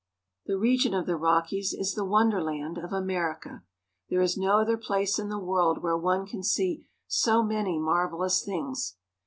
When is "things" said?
8.43-8.95